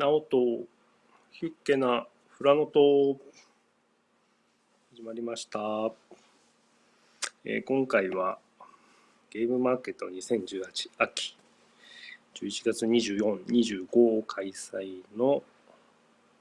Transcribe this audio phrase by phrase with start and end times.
[0.00, 0.38] なおと
[1.30, 3.18] ヒュッケなフラノと
[4.94, 5.60] 始まりました、
[7.44, 8.38] えー今回は
[9.28, 11.36] ゲームマーケット2018秋。
[12.34, 15.42] 11月24、25開催の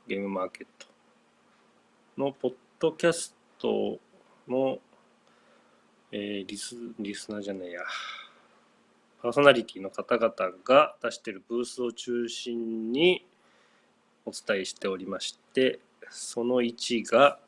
[0.08, 0.88] ゲームマーケット。
[2.18, 4.00] のポッドキャスト
[4.48, 4.80] の、
[6.14, 7.82] えーリスリスナーじゃねえや。
[9.22, 10.32] パーソナリティの方々
[10.64, 13.26] が出しているブースを中心に
[14.30, 15.80] お伝えしておりまして
[16.12, 17.40] その1が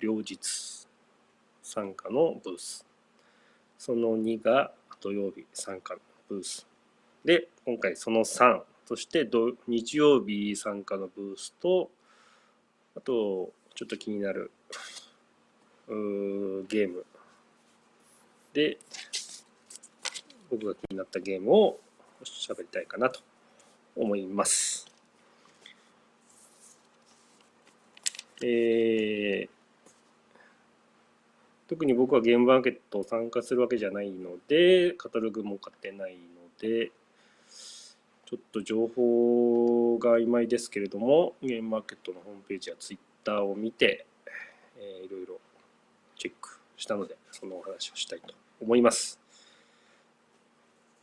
[0.00, 0.88] 両日
[1.62, 2.84] 参加のブース。
[3.78, 6.66] その2が土曜日参加のブース。
[7.24, 11.88] で今回その3として土日曜日参加のブースと
[12.96, 17.06] あとちょっと気になるーゲーム。
[18.52, 18.78] で
[20.50, 21.78] 僕が気になったゲームを
[22.24, 23.20] 喋りたいかなと
[23.94, 24.67] 思います。
[28.42, 29.58] えー
[31.68, 36.18] 特に僕はゲームマーケットを参加するわけじゃないので、カタログも買ってないの
[36.58, 36.90] で、
[38.24, 44.06] ちょっと情報が曖昧ですけれども、ゲームマーケットのホームページやツイッターを見て、
[44.78, 45.40] えーいろいろ
[46.16, 48.32] チェックしたので、そのお話をしたいと
[48.62, 49.20] 思います。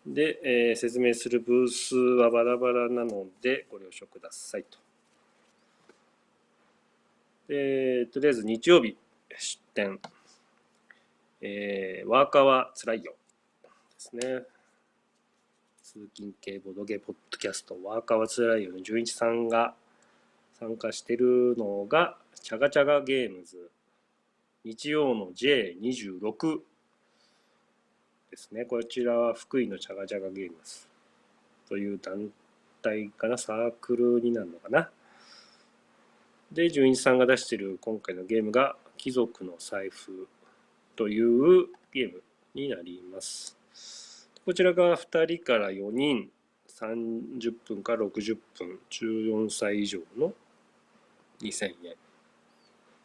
[0.08, 4.85] で、えー説明するブースはバラバラなのでご了承くださいと。
[7.48, 8.98] でとりあえず日曜日
[9.38, 10.00] 出店、
[11.42, 13.14] えーワーカーはつらいよ。
[13.64, 14.44] ですね。
[15.84, 17.78] 通勤系ボドゲポッドキャスト。
[17.84, 19.76] ワーカーはつらいよの純一さんが
[20.60, 23.70] 参加してるのがチャガチャガゲームズ。
[24.64, 26.60] 日曜の J26
[28.32, 28.66] ですね。
[28.66, 30.88] こちらは福井のチャガチャガゲームズ。
[31.70, 32.32] という団
[32.82, 34.90] 体かな、サークルになるのかな。
[36.52, 40.28] で、純一さんが出している今回のゲームが貴族の財布
[40.96, 43.58] というゲームになります。
[44.46, 46.30] こちらが2人から4人、
[46.68, 50.34] 30分から60分、14歳以上の
[51.42, 51.96] 2000円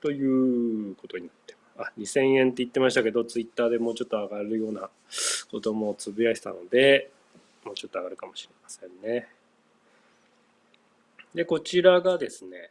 [0.00, 1.88] ということになってます。
[1.88, 4.90] あ、2000円って言ってましたけど、ツイッターでもうちょっと上がるような
[5.50, 7.10] こともつぶやいてたので、
[7.64, 9.28] もうちょっと上がるかもしれませんね。
[11.34, 12.68] で、こちらがですね、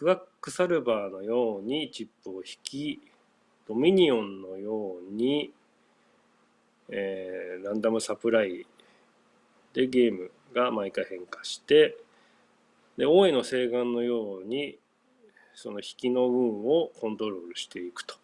[0.00, 3.00] クワックサルバーのようにチップを引き、
[3.68, 5.52] ドミニオンのように、
[6.88, 8.66] えーランダムサプライ
[9.74, 11.98] でゲームが毎回変化して、
[12.96, 14.78] で、大江の請願のように、
[15.52, 18.14] その引きの運をコントロールしていくと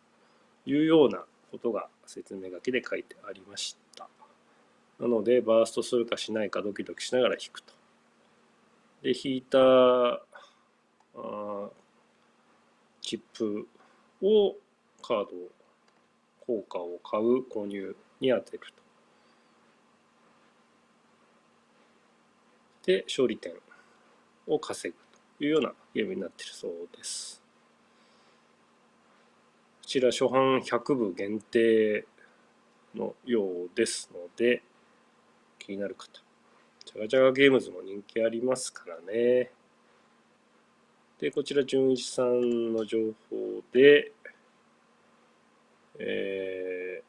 [0.65, 4.09] いうようなことが説明書きで書いてありました。
[4.99, 7.75] なので、バーストするかしないかドキドキしながら引くと。
[9.03, 10.23] で、引いた
[11.17, 11.71] あー
[13.01, 13.69] チップ
[14.23, 14.57] を
[15.03, 15.51] カードを
[16.41, 18.87] 効果を買う購入に当てると。
[22.87, 23.53] で、勝利点
[24.47, 27.43] を稼ぐというようなゲームになっているそうです。
[29.83, 32.07] こちら初版100部限定
[32.95, 34.63] のようですので、
[35.59, 36.09] 気になる方。
[36.85, 39.51] ジャガジャガゲームズも人気ありますからね。
[41.21, 42.99] で、こちら、純一さんの情
[43.31, 44.13] 報で、
[45.99, 47.03] え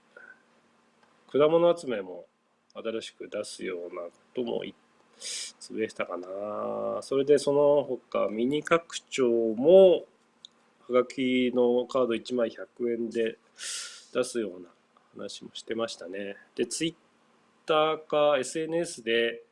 [1.28, 2.26] ー、果物集めも
[2.74, 4.74] 新しく出すようなことも言
[5.20, 7.02] つぶやいたかな。
[7.02, 10.06] それでその他、ミニ拡張も、
[10.88, 13.38] はがきのカード1枚100円で
[14.14, 14.70] 出すような
[15.18, 16.38] 話もしてましたね。
[16.56, 16.96] で、ツイッ
[17.66, 19.44] ターか SNS で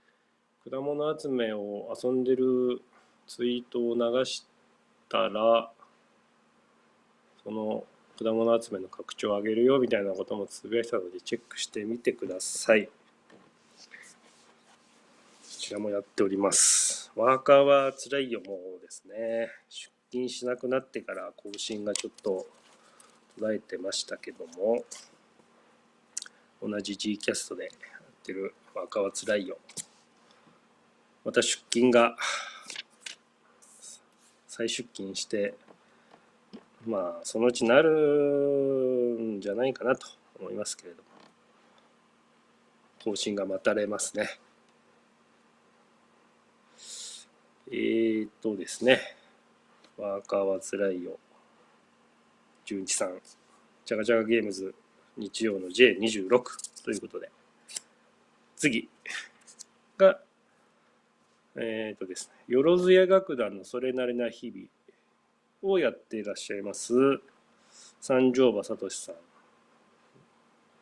[0.70, 2.82] 果物集めを遊んでる
[3.28, 4.46] ツイートを流し
[5.10, 5.72] たら、
[7.44, 7.84] その
[8.18, 12.86] 果物集めの拡張を上げるよみたいなこともつぶやいたのでチェックしてみてください。
[12.86, 12.92] こ
[15.44, 17.12] ちらもやっております。
[17.16, 19.50] ワーカーは辛いよもうですね。
[19.70, 22.46] 出勤しなくなってから更新がちょっと
[23.40, 24.86] 途絶えてましたけども、
[26.62, 27.72] 同じ G キャストでやっ
[28.24, 29.58] てるワーカーは辛いよ。
[31.24, 32.16] また出勤が
[34.58, 35.54] 再出勤して、
[36.88, 37.90] まあ、そのうちなる
[39.20, 40.08] んじゃないかなと
[40.40, 41.10] 思いますけれども、
[43.04, 44.30] 更新が待たれますね。
[47.70, 49.02] えーっとですね、
[49.98, 51.20] ワーカーはつらいよ、
[52.64, 53.20] 純一さん、
[53.86, 54.74] ジャガジャガゲームズ、
[55.18, 56.30] 日曜の J26
[56.82, 57.30] ということで、
[58.56, 58.88] 次
[59.98, 60.22] が、
[61.58, 66.94] えっ、ー、とですね、よろずや楽団のそれなりな日々をやっていらっしゃいます、
[68.02, 69.16] 三条馬聡さん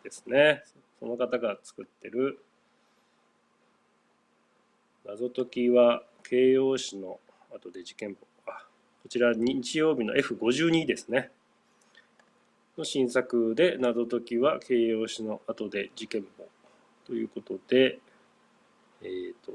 [0.03, 0.63] ですね。
[0.99, 2.39] その方が作ってる
[5.05, 7.19] 謎解きは形容詞の
[7.53, 8.19] 後で事件簿。
[8.47, 8.65] あ、
[9.03, 11.29] こちら日曜日の F52 ですね。
[12.77, 16.47] の新作で謎解きは形容詞の後で事件簿
[17.05, 17.99] ということで、
[19.01, 19.51] えっ、ー、と、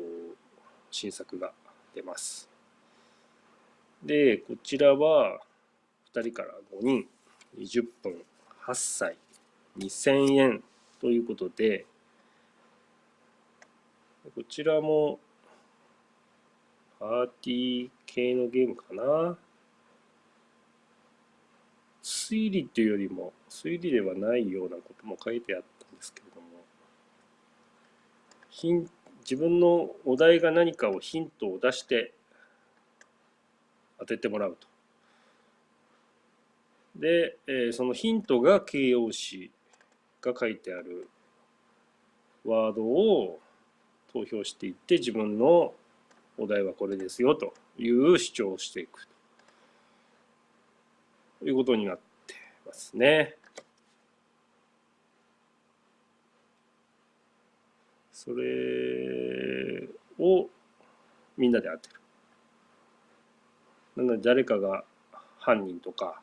[0.91, 1.53] 新作が
[1.95, 2.49] 出ます。
[4.03, 5.41] で、こちらは
[6.15, 7.09] 2人から5人、
[7.59, 8.25] 20分、
[8.67, 9.17] 8歳、
[9.79, 10.65] 2000円
[11.01, 11.87] ということで、
[14.35, 15.19] こちらも
[16.99, 19.39] パーティー系のゲームかな。
[22.03, 26.65] 推理っていうよりも、推理ではないようなことも書いてあったんですけれども、
[28.51, 28.91] ヒン
[29.29, 32.15] 自分のお題が何かをヒントを出して
[33.99, 34.67] 当ててもらうと。
[36.97, 39.51] で、えー、そのヒントが形容詞
[40.23, 41.09] が書いてある
[42.47, 43.39] ワードを
[44.15, 45.75] 投票していって自分の
[46.39, 49.07] お題はこれですよという主張をしていく
[51.41, 52.35] ということになって
[52.67, 53.38] ますね。
[58.19, 59.89] それ
[60.19, 60.49] を
[61.37, 62.01] みんなで当てる。
[63.95, 64.83] なので誰かが
[65.39, 66.21] 犯人とか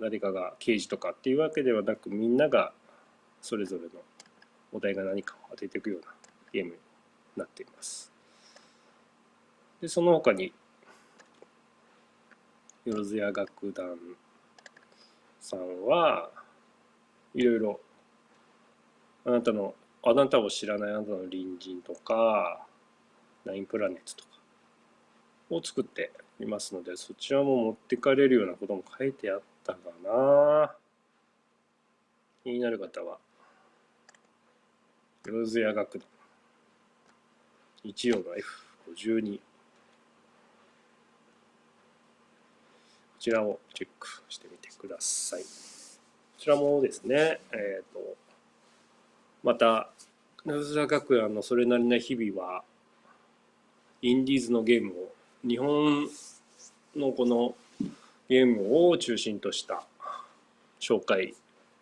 [0.00, 2.72] 誰かが刑事とかっていうわけではなくみんなが
[3.40, 3.90] それぞれの
[4.72, 6.08] お題が何かを当てていくような
[6.52, 6.76] ゲームに
[7.36, 8.10] なっています。
[9.80, 10.52] でその他に
[12.84, 13.96] よろずや楽団
[15.38, 16.30] さんは
[17.32, 17.80] いろいろ
[19.24, 19.74] あなたの
[20.04, 22.66] あなたを知らないあなたの隣人とか
[23.44, 24.30] ナインプラネットとか
[25.50, 26.10] を作って
[26.40, 30.74] いますのでそちらも持ってかれるようなことも書いてあったかな。
[32.42, 33.18] 気になる方は
[35.26, 36.06] よろずや楽団
[37.84, 38.22] 日曜の
[38.96, 39.42] F52 こ
[43.20, 45.42] ちらをチェックしてみてください。
[45.42, 45.46] こ
[46.38, 48.16] ちらもですねえっ、ー、と
[49.42, 49.90] また
[50.44, 52.62] なずら学園のそれなりな日々は
[54.00, 55.12] インディーズのゲームを
[55.46, 56.08] 日本
[56.96, 57.54] のこの
[58.28, 59.82] ゲームを中心とした
[60.80, 61.34] 紹介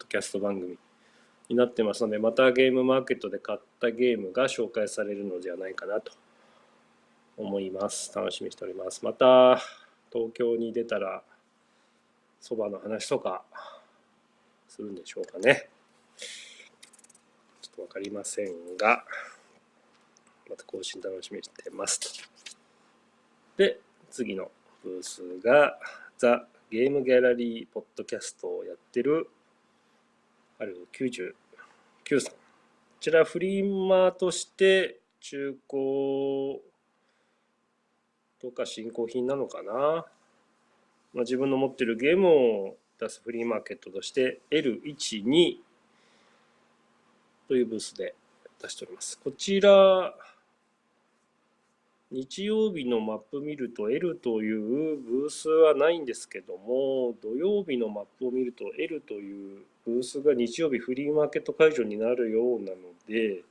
[0.09, 0.77] キャスト番組
[1.49, 6.13] になってますのでまたゲームマーケットで買ったゲームが紹介されるのではないかなと
[7.37, 8.13] 思います。
[8.15, 9.05] 楽しみにしております。
[9.05, 9.61] また
[10.13, 11.23] 東京に出たら
[12.41, 13.43] そばの話とか
[14.69, 15.69] するんでしょうかね。
[17.81, 19.05] 分かりませんが
[20.49, 22.01] また更新楽しみにしてます
[23.57, 23.79] で
[24.11, 24.51] 次の
[24.83, 25.79] ブースが
[26.19, 29.29] ザ・ゲームギャラリーポッドキャストをやってる
[30.59, 32.33] ある99さん。
[32.33, 32.39] こ
[33.01, 36.61] ちらフリーマーとして中古
[38.41, 39.73] とか新興品なのかな？
[41.13, 45.57] まあ、自分の持ってるゲームを出すフリーマーケットとして L12
[47.51, 48.15] というブースで
[48.63, 49.19] 出しております。
[49.19, 50.15] こちら
[52.13, 62.77] 日曜日のマップ見ると L というブースはないんですけども土曜日のマップを見ると L というブースが日曜日フリーマーケット会場になるようなの
[63.09, 63.43] で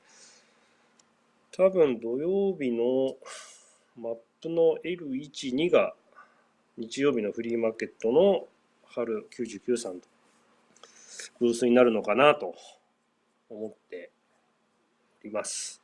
[1.51, 3.17] 多分土曜日の
[4.01, 5.93] マップの L12 が
[6.77, 8.45] 日曜日のフリーマーケットの
[8.95, 9.99] 春99さん
[11.41, 12.55] ブースになるのかなと
[13.49, 14.11] 思って
[15.21, 15.81] おります。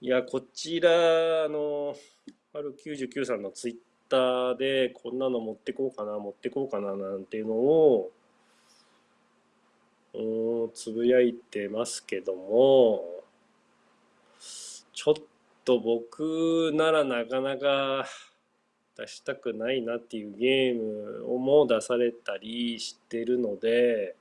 [0.00, 1.96] いや、こちら、あの、
[2.52, 3.76] 春99さんのツイッ
[4.08, 8.12] ターで、こんなの持ってこうかな、持ってこうかな、なんていうのを、
[10.14, 13.24] うん、つぶやいてますけども、
[14.92, 15.14] ちょっ
[15.64, 18.06] と僕ならなかなか
[18.96, 24.14] 出したくないなっていうゲームをも出されたりしてるので、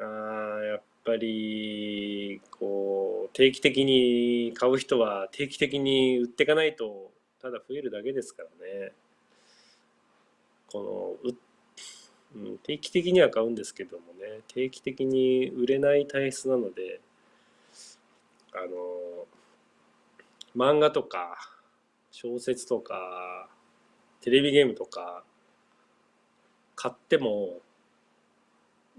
[0.00, 8.92] あやっぱりこう定期的に買う人は定期的に売っていかないとただ増えるだけですからね。
[10.70, 11.34] このう、
[12.36, 14.42] うん、定期的には買うんですけどもね。
[14.48, 17.00] 定期的に売れない体質なので
[18.52, 19.26] あの
[20.56, 21.36] 漫画とか
[22.10, 23.48] 小説とか
[24.20, 25.22] テレビゲームとか
[26.74, 27.60] 買っても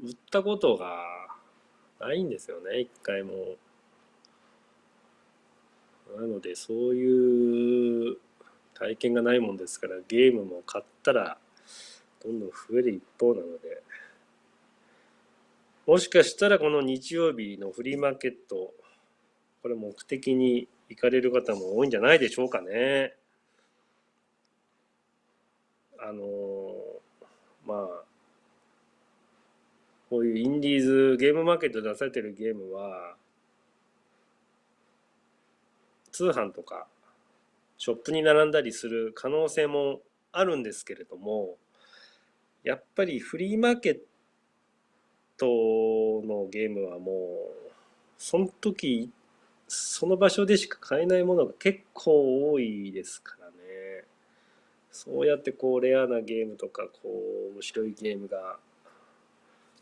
[0.04, 1.04] 売ったことが
[2.00, 3.56] ないんですよね一回も
[6.18, 8.18] なのでそういう
[8.74, 11.38] 体験がないもんですからゲームも買ったら
[12.24, 13.84] どんどん増える一方なので
[15.86, 18.74] もしかしたらこの日曜日のフリーマーケット
[19.62, 23.14] これ目的に行かれる方も多いんじゃないでしょうかね。
[26.02, 26.24] あの
[27.66, 28.04] まあ
[30.10, 33.16] こういうインディーズゲームマーケットで出されてるゲームは
[36.12, 36.88] 通販とか
[37.78, 40.02] ショップに並んだりする可能性も
[40.32, 41.56] あるんですけれども
[42.64, 44.00] やっぱりフリーマーケッ
[45.38, 45.46] ト
[46.28, 47.70] のゲームはもう
[48.18, 49.10] その時
[49.68, 54.04] その場所でしか買えないものが結構多いですからね。
[54.92, 57.00] そうやってこうレアなゲームとかこ
[57.52, 58.58] う面白いゲームが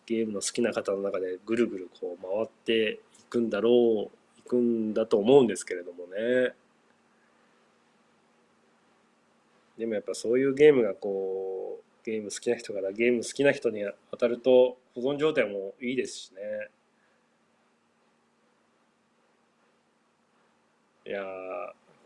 [0.08, 6.54] ゲームの好きな方の中でぐるぐるこう回っていくんだろういくんだと思うんですけれどもね。
[9.78, 16.70] でもやっぱそういうゲームがこうゲーム好きな人からゲーム好きな人に当たると保存状態もいいですしね。
[21.06, 21.24] いや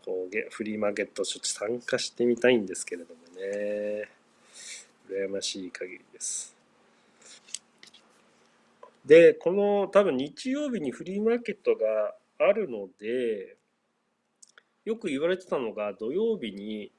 [0.04, 4.08] こうフリーマーケットちょっと参加してみたいんですけれどもね。
[5.08, 6.61] 羨ましい限りです。
[9.04, 13.56] でこの多分日曜日にフリーマーケットがあるので
[14.84, 16.92] よく言われてたのが土曜日に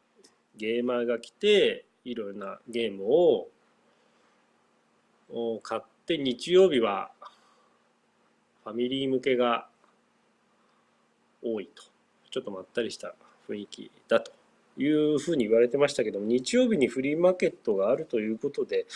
[0.55, 3.47] ゲーマーが来ていろいろなゲームを
[5.61, 7.11] 買って日曜日は
[8.63, 9.67] ファミリー向けが
[11.41, 11.83] 多いと。
[12.33, 13.13] ちょっとまったりした
[13.47, 14.31] 雰囲気だと
[14.75, 18.87] いうふうに言われてましたけども日曜日にフリーマーケットがあるということで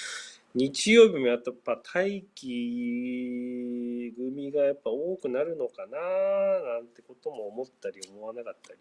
[0.57, 8.79] 日曜日もやっぱ待機組がやっぱ多くなるのかななんてことも思ったり思わなかったり。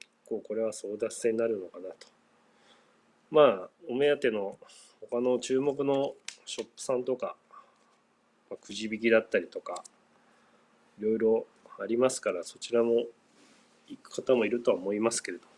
[0.00, 2.06] 結構これは争奪戦になるのかなと。
[3.30, 4.56] まあお目当ての
[5.10, 6.14] 他の注目の
[6.46, 7.36] ショップさんとか、
[8.48, 9.84] まあ、くじ引きだったりとか
[10.98, 11.46] いろいろ
[11.78, 13.04] ありますからそちらも
[13.88, 15.53] 行く方もいるとは思いますけれど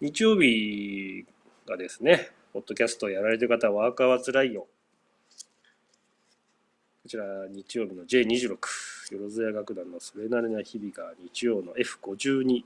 [0.00, 1.26] 日曜日
[1.66, 4.66] がですねポッドキャストをやられてる方はワーカーはつらいよ
[7.02, 8.50] こちら日曜日の J26
[9.14, 12.62] よろずや楽団のそれなりな日々が日曜の F52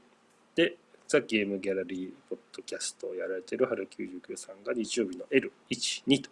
[0.56, 0.76] で
[1.08, 6.30] ザ・ゲームギャラリーポッドキャストをやられている春99さんが日曜日の L12 と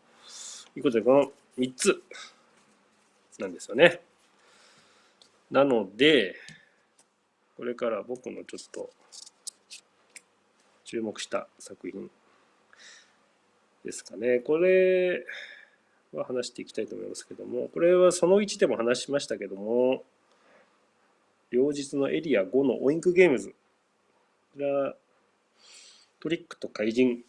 [0.76, 2.02] いうことでこの3つ
[3.38, 4.00] なんですよね。
[5.50, 6.36] なので、
[7.56, 8.90] これから僕のちょっと
[10.90, 12.10] 注目した作品
[13.84, 14.40] ですかね。
[14.40, 15.24] これ
[16.12, 20.02] は話していきたいと思いますけども、これはその1でも話しましたけども、
[21.52, 23.54] 両日のエリア5のオインクゲームズ。
[24.54, 24.96] これは
[26.18, 27.22] トリックと怪人。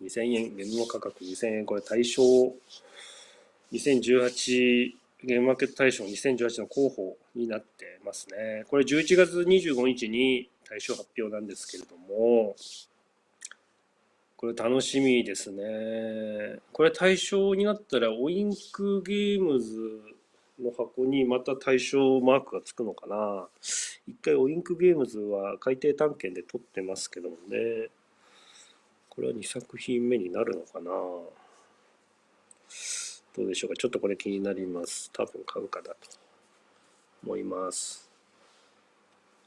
[0.00, 1.22] 2000円、ゲームの価格。
[1.22, 2.22] 2000円、これ対象。
[3.72, 4.92] 2018
[5.22, 8.64] ゲームマーケット大賞2018の候補になってますね。
[8.68, 12.56] これ11月25日に大賞発表なんですけれども、
[14.36, 16.60] これ楽しみですね。
[16.72, 20.00] これ対象になったら、オインクゲームズ
[20.60, 23.48] の箱にまた対象マークがつくのかな。
[24.06, 27.88] 一回オインクゲームズは海底探検で撮ってますけどもね。
[29.08, 30.90] これは2作品目になるのかな。
[30.90, 31.32] ど
[33.38, 33.76] うでしょうか。
[33.76, 35.10] ちょっとこれ気になります。
[35.12, 35.96] 多分買うかだと
[37.24, 38.05] 思います。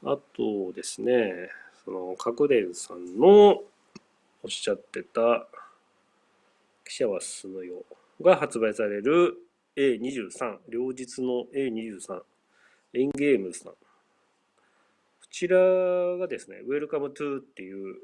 [0.02, 1.50] あとですね、
[1.84, 3.62] その、角伝さんの
[4.42, 5.46] おっしゃってた、
[6.86, 7.84] 記者は進むよ
[8.22, 9.36] が発売される
[9.76, 12.22] A23、両日の A23、
[12.94, 13.72] エンゲームズさん。
[13.72, 13.78] こ
[15.30, 17.96] ちらがですね、Welcome to っていう、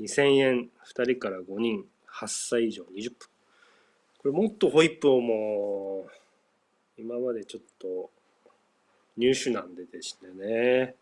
[0.00, 3.28] 2000円2人から5人8歳以上20分。
[4.18, 8.10] これもっとホイップをもう今までちょっと
[9.16, 10.96] 入手なんででしてね。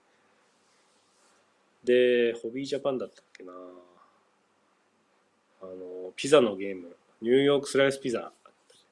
[1.84, 3.52] で、ホビージャパンだったっけな
[5.62, 8.32] あの、ピザのゲーム、ニューヨークスライスピザだっ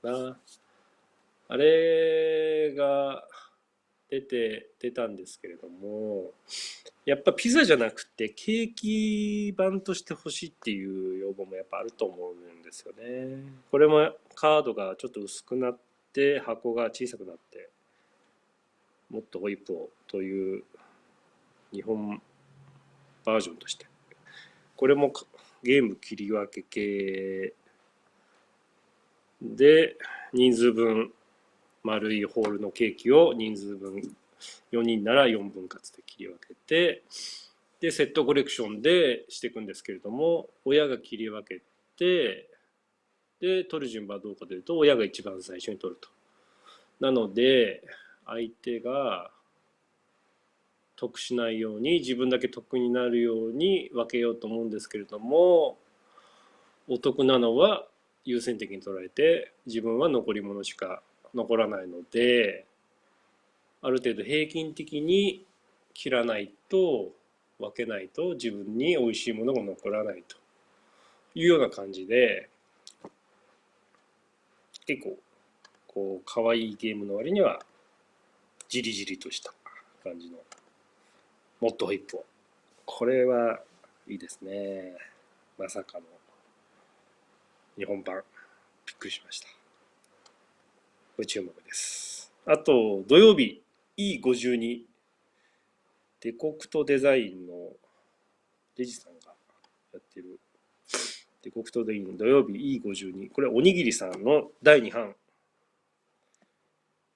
[0.03, 0.39] たな。
[1.49, 3.27] あれが
[4.09, 6.33] 出て、出たんですけれども、
[7.05, 13.43] やっぱピザじゃなくてケーキ版として欲しいっていう要望もやっぱあると思うんですよね。
[13.71, 15.79] これもカードがちょっと薄くなっ
[16.13, 17.69] て箱が小さくなって
[19.11, 20.63] もっとホイップをという
[21.73, 22.23] 日本
[23.25, 23.87] バージョンとして。
[24.77, 25.13] これも
[25.63, 27.55] ゲーム切り分け系。
[29.43, 29.97] で
[30.33, 31.13] 人数分
[31.83, 33.97] 丸いホールのケーキを人数分
[34.71, 37.03] 4人なら4分割で切り分けて。
[37.81, 41.63] でセットコレクションでしていくんですけれども親が切り分け
[41.97, 42.49] て。
[43.41, 46.09] で取る順番はどうかというと親が一番最初に取ると。
[47.01, 47.83] なので
[48.27, 49.31] 相手が
[51.01, 55.79] 得しないように自分だけ得になるように分けようと思うんですけれども
[56.89, 57.87] お得なのは
[58.27, 61.01] 優先的に捉えて自分は残り物しか
[61.35, 62.67] 残らないので
[63.81, 65.47] ある程度平均的に
[65.95, 67.09] 切らないと
[67.59, 70.37] 分けないと自分に美味しいものが残らないと
[71.35, 72.51] いうような感じで
[74.85, 75.17] 結構
[75.87, 77.61] こう可愛いゲームの割には
[78.69, 79.51] じりじりとした
[80.05, 80.37] 感じの
[81.61, 82.25] もっとホイップを
[82.87, 83.61] これは
[84.09, 84.95] いいですね。
[85.59, 86.05] まさかの
[87.77, 88.23] 日本版。
[88.87, 89.49] びっくりしました。
[91.19, 92.33] ご注目です。
[92.47, 93.63] あと、土曜日
[93.97, 94.81] E52
[96.23, 97.53] デコクトデザインの
[98.75, 99.35] デジさんが
[99.93, 100.41] やってる。
[101.43, 105.15] デコクトデザイン土曜日 E52 これおにぎりさんの第2版。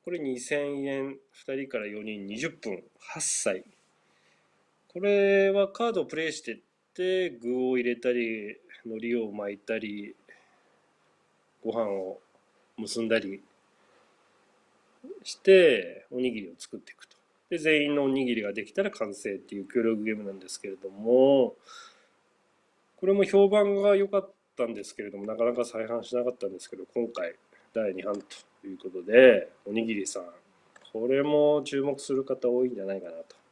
[0.04, 3.64] これ2000円2人から4人20分8歳。
[4.94, 6.59] これはカードをプレイしてっ
[6.94, 10.14] て具を入れたり海苔を巻いたり
[11.64, 12.20] ご飯を
[12.78, 13.42] 結んだり
[15.24, 17.16] しておにぎりを作っていくと。
[17.50, 21.54] で全員のおにぎりができたら完成っていう協力ゲームなんですけれども
[23.00, 27.35] これも評判が良かったんですけれどもなかなか再販しなかったんですけど今回
[27.74, 30.24] 第2版ということでおにぎりさん
[30.92, 33.43] これも注目する方多いんじゃないかなと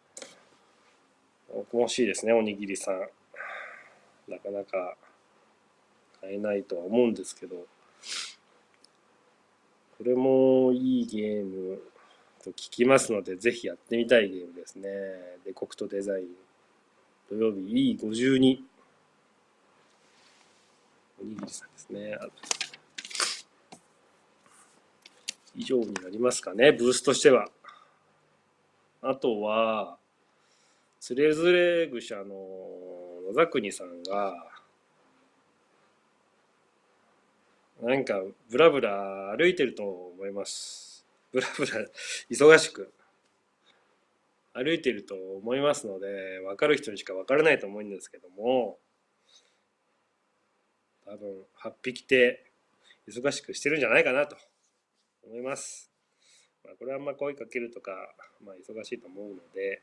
[1.73, 3.01] 欲しいですねおにぎりさん
[4.29, 4.97] なかなか
[6.21, 7.57] 買えないとは思うんですけど
[9.99, 11.81] これもいいゲーム
[12.43, 14.89] と聞きますので、ぜひやってみたいゲームですね。
[15.45, 16.27] で、コクトデザイン。
[17.31, 18.59] 土曜日 E52。
[21.21, 22.19] おにぎりさんですね。
[25.55, 27.49] 以上になりますかね、ブースとしては。
[29.03, 29.99] あとは、
[31.03, 32.25] つれづれ愚者の
[33.27, 34.37] 野田国さんが、
[37.83, 41.05] なんかブラブラ歩いてると思います。
[41.33, 41.73] ブラブラ
[42.31, 42.93] 忙しく
[44.53, 48.79] 歩いてると思いますので分かる人にしか分からないと思うんですけども
[51.05, 52.53] 多分8匹て
[53.09, 54.37] 忙しくしてるんじゃないかなと
[55.27, 55.91] 思います。
[56.65, 57.91] まあ、これはあんま声かけるとか、
[58.45, 59.83] まあ、忙しいと思うので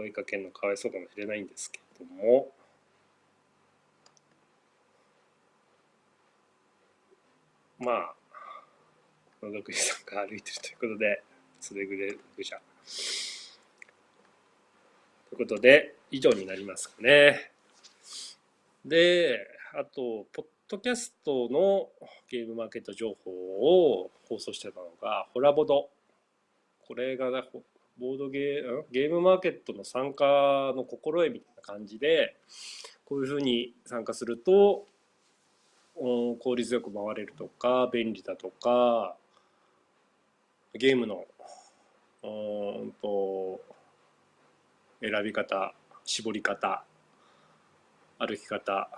[0.00, 2.48] 声かけるのかわいそうかもしれないんですけども
[7.78, 8.14] まあ、
[9.42, 11.22] 野田国さんが歩いてるということで、
[11.60, 12.60] つれぐれ愚者。
[15.30, 17.52] ということで、以上になりますかね。
[18.84, 19.38] で、
[19.72, 21.88] あと、ポッドキャストの
[22.28, 25.88] ゲームマーケット情報を放送してたのが、ホラボド。
[26.86, 27.44] これが、ね、
[28.00, 32.34] ボードゲーゲームマーケットの参加の心得みたいな感じで、
[33.04, 34.86] こういうふうに参加すると、
[35.94, 39.16] 効率よく回れるとか便利だとか
[40.72, 41.26] ゲームの
[42.22, 43.60] うんと
[45.02, 46.84] 選び方絞り方
[48.18, 48.88] 歩き方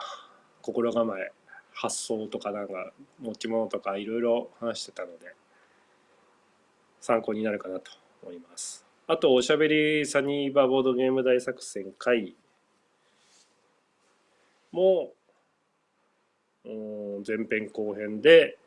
[0.60, 1.32] 心構え
[1.72, 5.34] 発想とかなんか持ち物とかいろいろ話してたので
[7.00, 7.90] 参考になるかなと
[8.22, 8.82] 思います。
[9.06, 12.34] あとおしゃべりサニーバーボードゲーム大作戦会
[14.70, 15.12] も
[16.64, 18.58] うん前編後編で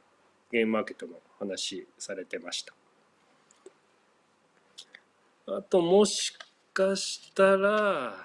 [0.52, 2.74] ゲームマーケットの話されてました。
[5.48, 6.34] あともし
[6.74, 8.16] かしたら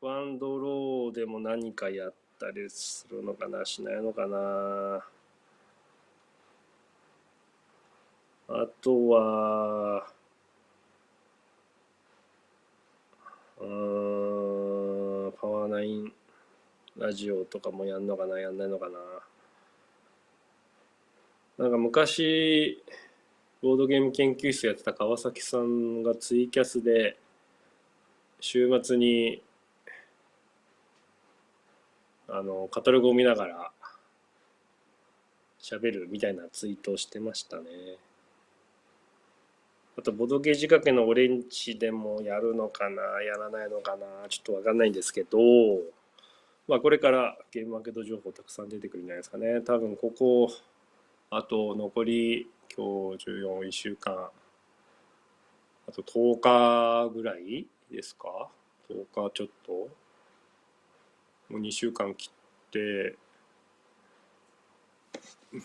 [0.00, 5.04] ワンドローでも何かやったりするのかなしないのかな
[8.48, 10.06] あとは
[13.60, 16.12] うんパワーナイン
[16.96, 18.98] ラジオとかもやんのかなやんないのかな
[21.58, 22.82] なんか昔
[23.62, 27.18] ボードゲーム研究室やってた川崎さんがツイキャスで
[28.38, 29.42] 週末に
[32.28, 33.70] あのカタログを見ながら
[35.60, 37.64] 喋るみたいなツイートをしてましたね。
[39.98, 45.38] あと、ボドゲージ掛けのオレンジでもやるのかな、やらないのかな、ちょっとわかんないんですけど、
[46.68, 49.60] まあ、これからゲームマーケット情報たくさん出てくるんじゃないですかね。
[49.62, 50.50] 多分、ここ、
[51.30, 54.28] あと残り、今日14、1週間、
[55.88, 58.50] あと10日ぐらいですか
[58.90, 59.72] ?10 日ちょっと
[61.48, 63.16] もう2週間切って、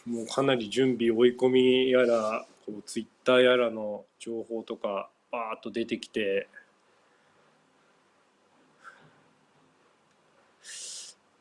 [0.05, 6.47] もうかなり準備追い込みやらこうツイッターやらの情報とかバーッと出てきて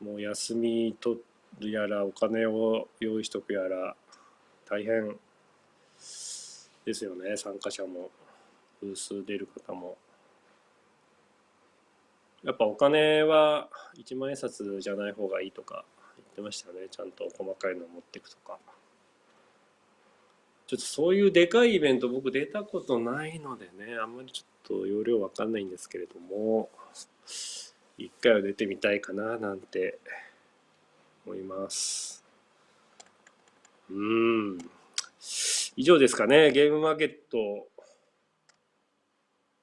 [0.03, 1.19] もう休み取
[1.59, 3.95] るやらお金を用意しとくやら
[4.67, 5.15] 大変
[6.85, 8.09] ですよね参加者も
[8.81, 9.97] ブース出る方も。
[12.43, 15.85] やっぱお金は一万円札じゃない方がいいとか
[16.31, 18.57] ってましたねちゃんと細かいのを持っていくとか。
[20.67, 26.69] ちょっとそういうでかいイベント僕出たことないのでね、あんまりちょっと容量わかんないんですけれども、
[27.97, 29.99] 一回は出てみたいかななんて
[31.25, 32.23] 思います。
[33.89, 34.57] うん。
[35.75, 37.67] 以上ですかね、ゲームマーケット。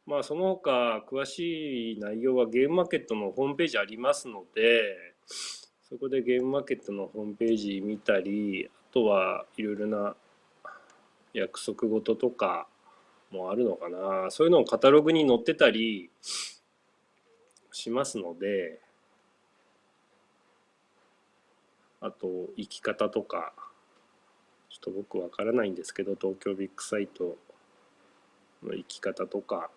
[0.05, 5.17] まあその他詳しい内容はゲームマーケットのホームページありますので、
[5.91, 10.15] そこでゲームマーケットのホームページ見たり、あとはいろいろな
[11.33, 12.67] 約束事とか
[13.31, 14.31] もあるのかな。
[14.31, 16.11] そういうのをカタログに載ってたり
[17.79, 18.81] しますので
[22.01, 23.53] あと生き方とか
[24.69, 27.37] ちょっと僕わからないんですけど東京ビッグサイト
[28.65, 29.71] の生き方とか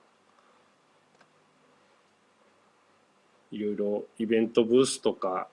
[3.51, 5.47] いろいろイベントブースとか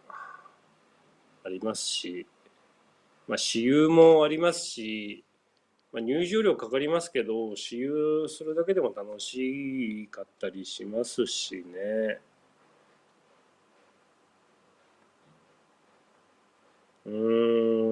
[1.45, 2.27] ありますし、
[3.27, 5.25] まあ、私有もありますし
[5.93, 12.21] まあ、入場料かかりますけど、私有するだけでも楽しかったりしますしね。
[17.07, 17.11] う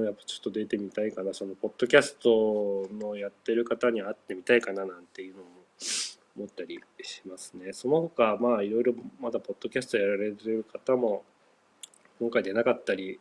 [0.02, 1.32] ん、やっぱちょっと出てみたいかな。
[1.32, 5.48] その、ポッドキャストのやってる方に会ってみたいかななんていうのも
[6.36, 7.72] 思ったりしますね。
[7.72, 11.24] その他、まあ、いろいろまだポッドキャストやられてる方も、
[12.18, 13.18] 今回出なかったり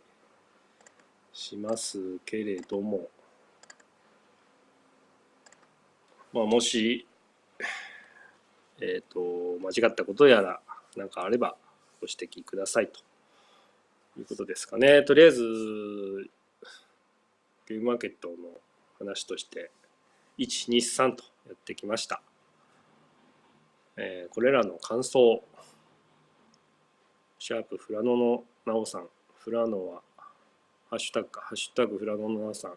[1.35, 3.09] しますけれども、
[6.31, 7.05] まあ、もし、
[8.79, 10.61] えっ、ー、と、間違ったことやら
[10.95, 11.57] 何かあれば
[11.99, 13.01] ご指摘くださいと
[14.17, 15.03] いうことですかね。
[15.03, 15.41] とりあえず、
[17.67, 18.35] ゲームマーケットの
[18.97, 19.71] 話として、
[20.37, 22.21] 1、2、3とやってきました。
[23.97, 25.43] えー、これらの感想、
[27.39, 30.01] シャープフラノのなおさん、フラノは、
[30.95, 32.71] ハッシュタグか、ハッシュタグフラノのなさん、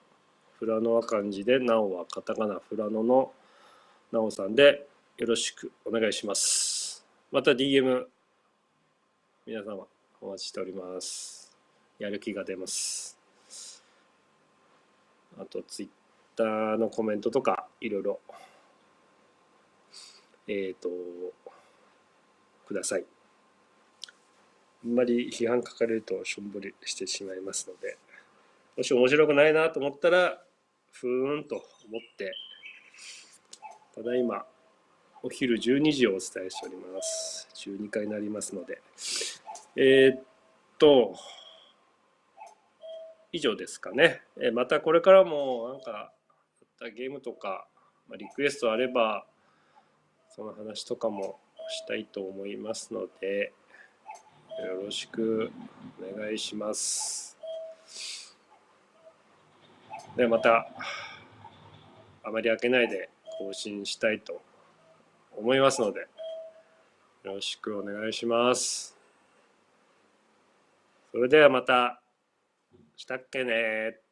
[0.59, 3.31] フラノは漢字で、なおはカタカナ、フラノの
[4.11, 7.07] なおさんでよろしくお願いします。
[7.31, 8.07] また DM
[9.46, 9.87] 皆様
[10.20, 11.57] お待ちしております。
[12.00, 13.16] やる気が出ます。
[15.38, 15.94] あと Twitter
[16.76, 18.18] のコメントとかいろいろ
[20.48, 20.88] えっ、ー、と
[22.66, 23.04] ください。
[24.85, 27.96] あんまり批判書かれるとしょんぼりしてしまいますので
[28.78, 30.40] もし面白くないなと思ったら
[30.92, 31.62] ふーんと思
[31.98, 32.32] って
[33.94, 34.46] ただいま
[35.22, 37.48] お昼12時をお伝えしております。
[37.56, 38.80] 12回になりますので。
[39.74, 40.22] えー、っ
[40.78, 41.16] と、
[43.32, 44.22] 以上ですかね。
[44.40, 46.12] えまたこれからもなんか
[46.64, 47.66] ったゲームとか、
[48.08, 49.26] ま、リクエストあれば
[50.30, 51.38] その話とかも
[51.68, 53.52] したいと思いますので
[54.64, 55.50] よろしく
[56.00, 57.38] お願いします
[60.18, 60.66] でまた
[62.24, 64.42] あまり開けないで更新したいと
[65.37, 66.00] 思いますので
[67.22, 68.96] よろしくお願いします。
[71.12, 72.02] それではまた。
[72.96, 74.07] したっけね